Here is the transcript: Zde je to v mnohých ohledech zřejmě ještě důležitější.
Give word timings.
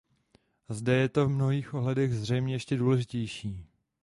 Zde 0.69 0.93
je 0.93 1.09
to 1.09 1.25
v 1.25 1.29
mnohých 1.29 1.73
ohledech 1.73 2.13
zřejmě 2.15 2.53
ještě 2.55 2.75
důležitější. 2.77 3.65